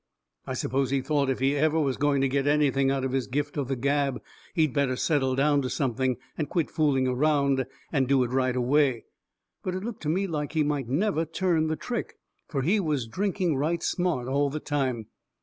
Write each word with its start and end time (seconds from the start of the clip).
I 0.47 0.55
suppose 0.55 0.89
he 0.89 0.99
thought 0.99 1.29
if 1.29 1.37
he 1.37 1.53
was 1.53 1.61
ever 1.61 1.93
going 1.99 2.21
to 2.21 2.27
get 2.27 2.47
anything 2.47 2.89
out 2.89 3.05
of 3.05 3.11
his 3.11 3.27
gift 3.27 3.55
of 3.55 3.67
the 3.67 3.75
gab 3.75 4.19
he 4.55 4.65
better 4.65 4.95
settle 4.95 5.35
down 5.35 5.61
to 5.61 5.69
something, 5.69 6.17
and 6.35 6.49
quit 6.49 6.71
fooling 6.71 7.07
around, 7.07 7.67
and 7.91 8.07
do 8.07 8.23
it 8.23 8.31
right 8.31 8.55
away. 8.55 9.05
But 9.61 9.75
it 9.75 9.83
looked 9.83 10.01
to 10.01 10.09
me 10.09 10.25
like 10.25 10.53
he 10.53 10.63
might 10.63 10.89
never 10.89 11.23
turn 11.23 11.67
the 11.67 11.75
trick. 11.75 12.15
Fur 12.47 12.61
he 12.61 12.79
was 12.79 13.05
drinking 13.05 13.57
right 13.57 13.83
smart 13.83 14.27
all 14.27 14.49
the 14.49 14.59
time. 14.59 15.05